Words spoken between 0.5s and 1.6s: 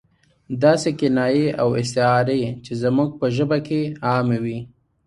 داسې کنایې